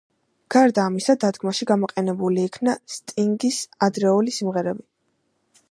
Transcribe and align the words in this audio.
გარდა 0.53 0.85
ამისა, 0.91 1.15
დადგმაში 1.23 1.67
გამოყენებული 1.73 2.47
იქნა 2.51 2.75
სტინგის 2.95 3.61
ადრეული 3.89 4.35
სიმღერები. 4.41 4.87